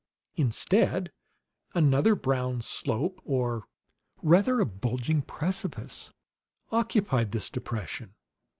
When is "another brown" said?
1.75-2.59